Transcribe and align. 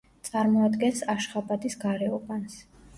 წარმოადგენს 0.29 1.05
აშხაბადის 1.15 1.79
გარეუბანს. 1.87 2.63